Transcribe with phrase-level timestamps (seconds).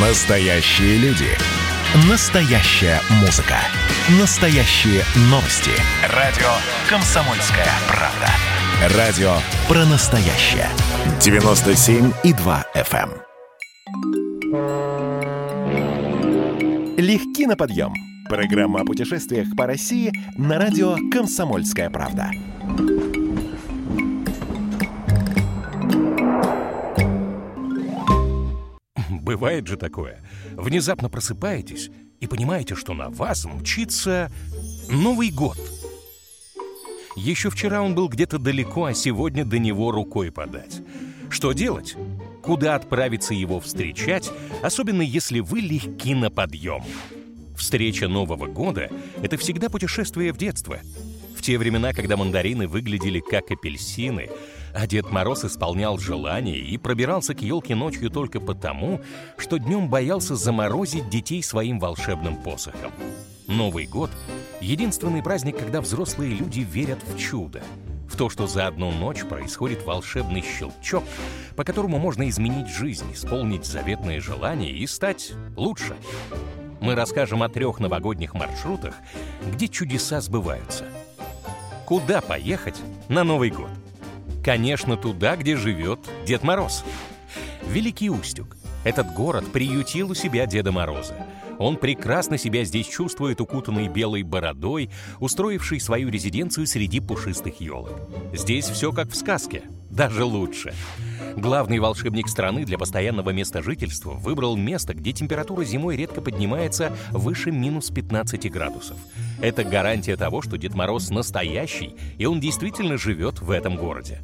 [0.00, 1.26] Настоящие люди.
[2.08, 3.56] Настоящая музыка.
[4.20, 5.72] Настоящие новости.
[6.14, 6.46] Радио
[6.88, 8.28] «Комсомольская правда».
[8.96, 9.32] Радио
[9.66, 10.68] про настоящее.
[11.18, 13.10] 97,2 FM.
[14.52, 14.68] эм.
[16.96, 17.92] Легки на подъем.
[18.28, 22.30] Программа о путешествиях по России на радио «Комсомольская правда».
[29.28, 30.22] Бывает же такое.
[30.54, 34.32] Внезапно просыпаетесь и понимаете, что на вас мчится
[34.88, 35.58] Новый год.
[37.14, 40.80] Еще вчера он был где-то далеко, а сегодня до него рукой подать.
[41.28, 41.94] Что делать?
[42.42, 44.30] Куда отправиться его встречать,
[44.62, 46.82] особенно если вы легки на подъем?
[47.54, 48.88] Встреча Нового года—
[49.22, 50.78] это всегда путешествие в детство.
[51.36, 54.30] В те времена, когда мандарины выглядели как апельсины—
[54.74, 59.00] а Дед Мороз исполнял желания и пробирался к елке ночью только потому,
[59.36, 62.92] что днем боялся заморозить детей своим волшебным посохом.
[63.46, 64.10] Новый год—
[64.60, 67.62] единственный праздник, когда взрослые люди верят в чудо,
[68.08, 71.04] в то, что за одну ночь происходит волшебный щелчок,
[71.56, 75.96] по которому можно изменить жизнь, исполнить заветные желания и стать лучше.
[76.80, 78.94] Мы расскажем о трех новогодних маршрутах,
[79.52, 80.84] где чудеса сбываются.
[81.86, 82.76] Куда поехать
[83.08, 83.70] на Новый год?
[84.48, 86.82] Конечно, туда, где живет Дед Мороз.
[87.68, 88.56] Великий Устюг.
[88.82, 91.26] Этот город приютил у себя Деда Мороза.
[91.58, 94.88] Он прекрасно себя здесь чувствует, укутанный белой бородой,
[95.20, 97.92] устроивший свою резиденцию среди пушистых елок.
[98.32, 100.74] Здесь все как в сказке, даже лучше.
[101.36, 107.52] Главный волшебник страны для постоянного места жительства выбрал место, где температура зимой редко поднимается выше
[107.52, 108.96] минус 15 градусов.
[109.40, 114.20] Это гарантия того, что Дед Мороз настоящий, и он действительно живет в этом городе.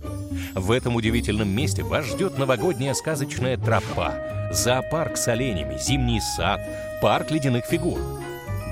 [0.54, 4.14] В этом удивительном месте вас ждет новогодняя сказочная тропа,
[4.52, 6.60] зоопарк с оленями, зимний сад,
[7.00, 7.98] парк ледяных фигур.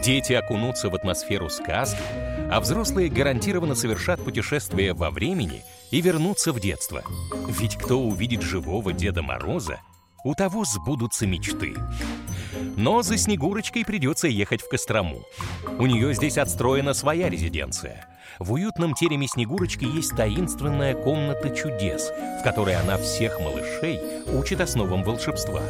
[0.02, 2.00] Дети окунутся в атмосферу сказки,
[2.52, 7.02] а взрослые гарантированно совершат путешествие во времени и вернутся в детство.
[7.48, 9.80] Ведь кто увидит живого Деда Мороза,
[10.22, 11.74] у того сбудутся мечты.
[12.76, 15.22] Но за Снегурочкой придется ехать в Кострому.
[15.78, 18.06] У нее здесь отстроена своя резиденция.
[18.38, 22.10] В уютном тереме Снегурочки есть таинственная комната чудес,
[22.40, 24.00] в которой она всех малышей
[24.32, 25.62] учит основам волшебства.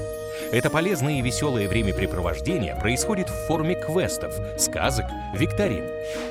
[0.52, 5.84] Это полезное и веселое времяпрепровождение происходит в форме квестов, сказок, викторин.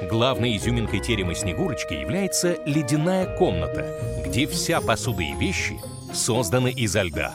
[0.09, 3.85] Главной изюминкой терема Снегурочки является ледяная комната,
[4.25, 5.79] где вся посуда и вещи
[6.13, 7.33] созданы изо льда.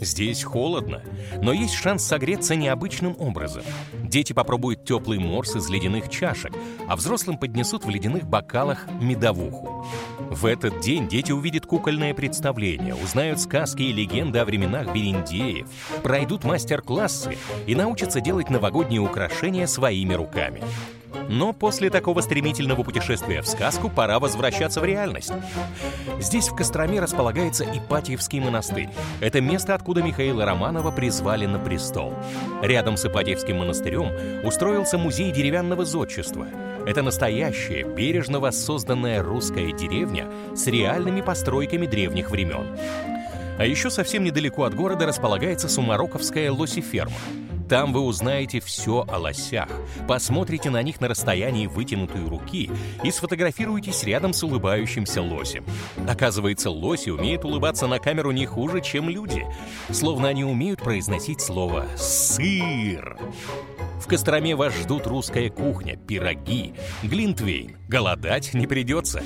[0.00, 1.02] Здесь холодно,
[1.42, 3.62] но есть шанс согреться необычным образом.
[4.02, 6.52] Дети попробуют теплый морс из ледяных чашек,
[6.88, 9.86] а взрослым поднесут в ледяных бокалах медовуху.
[10.30, 15.68] В этот день дети увидят кукольное представление, узнают сказки и легенды о временах Берендеев,
[16.02, 20.62] пройдут мастер-классы и научатся делать новогодние украшения своими руками.
[21.28, 25.32] Но после такого стремительного путешествия в сказку пора возвращаться в реальность.
[26.18, 28.88] Здесь, в Костроме, располагается Ипатьевский монастырь.
[29.20, 32.14] Это место, откуда Михаила Романова призвали на престол.
[32.62, 34.10] Рядом с Ипатьевским монастырем
[34.44, 36.46] устроился музей деревянного зодчества.
[36.86, 42.66] Это настоящая, бережно воссозданная русская деревня с реальными постройками древних времен.
[43.58, 47.18] А еще совсем недалеко от города располагается Сумароковская лосиферма.
[47.70, 49.68] Там вы узнаете все о лосях,
[50.08, 52.68] посмотрите на них на расстоянии вытянутой руки
[53.04, 55.64] и сфотографируетесь рядом с улыбающимся лосем.
[56.08, 59.46] Оказывается, лоси умеют улыбаться на камеру не хуже, чем люди,
[59.92, 63.16] словно они умеют произносить слово «сыр».
[64.00, 67.76] В Костроме вас ждут русская кухня, пироги, глинтвейн.
[67.86, 69.22] Голодать не придется.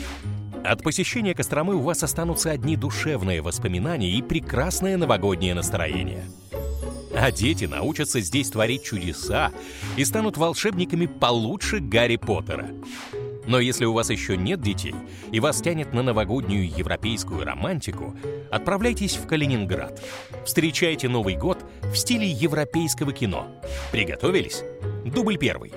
[0.62, 6.24] От посещения Костромы у вас останутся одни душевные воспоминания и прекрасное новогоднее настроение.
[7.16, 9.52] А дети научатся здесь творить чудеса
[9.96, 12.70] и станут волшебниками получше Гарри Поттера.
[13.46, 14.94] Но если у вас еще нет детей
[15.30, 18.16] и вас тянет на новогоднюю европейскую романтику,
[18.50, 20.02] отправляйтесь в Калининград.
[20.46, 23.48] Встречайте Новый год в стиле европейского кино.
[23.92, 24.62] Приготовились?
[25.04, 25.72] Дубль первый.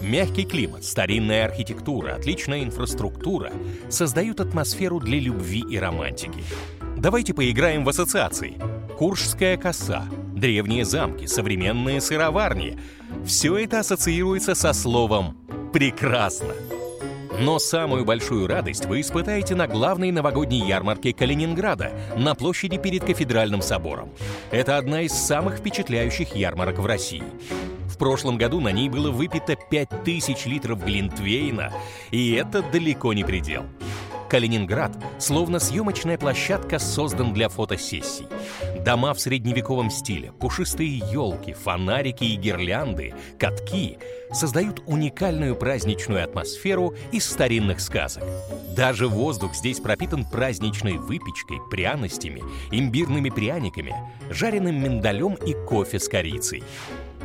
[0.00, 3.52] Мягкий климат, старинная архитектура, отличная инфраструктура
[3.88, 6.42] создают атмосферу для любви и романтики.
[6.96, 8.54] Давайте поиграем в ассоциации.
[8.96, 10.08] Куршская коса,
[10.42, 12.76] древние замки, современные сыроварни.
[13.24, 15.38] Все это ассоциируется со словом
[15.72, 16.52] «прекрасно».
[17.38, 23.62] Но самую большую радость вы испытаете на главной новогодней ярмарке Калининграда на площади перед Кафедральным
[23.62, 24.10] собором.
[24.50, 27.24] Это одна из самых впечатляющих ярмарок в России.
[27.86, 31.72] В прошлом году на ней было выпито 5000 литров глинтвейна,
[32.10, 33.64] и это далеко не предел.
[34.32, 38.26] Калининград, словно съемочная площадка, создан для фотосессий.
[38.84, 43.98] Дома в средневековом стиле, пушистые елки, фонарики и гирлянды, катки
[44.32, 48.24] создают уникальную праздничную атмосферу из старинных сказок.
[48.74, 52.42] Даже воздух здесь пропитан праздничной выпечкой, пряностями,
[52.72, 53.94] имбирными пряниками,
[54.30, 56.64] жареным миндалем и кофе с корицей.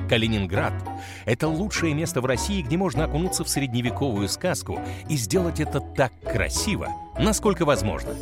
[0.07, 0.73] Калининград—
[1.25, 6.13] это лучшее место в России, где можно окунуться в средневековую сказку и сделать это так
[6.21, 8.13] красиво, насколько возможно.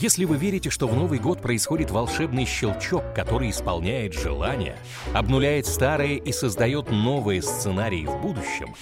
[0.00, 4.76] Если вы верите, что в Новый год происходит волшебный щелчок, который исполняет желания,
[5.12, 8.76] обнуляет старые и создает новые сценарии в будущем,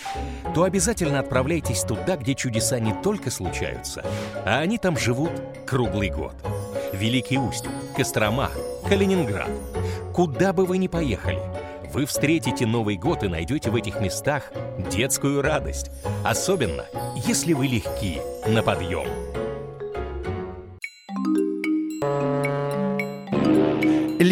[0.55, 4.05] то обязательно отправляйтесь туда, где чудеса не только случаются,
[4.45, 5.31] а они там живут
[5.67, 6.35] круглый год.
[6.93, 8.51] Великий Устюг, Кострома,
[8.87, 9.51] Калининград.
[10.13, 11.41] Куда бы вы ни поехали,
[11.95, 14.53] вы встретите Новый год и найдете в этих местах
[14.93, 15.91] детскую радость.
[16.25, 16.85] Особенно,
[17.27, 19.46] если вы легки на подъем.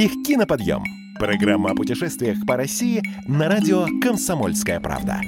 [0.05, 0.85] Легки на подъем.
[1.19, 5.23] Программа о путешествиях по России на радио «Комсомольская правда».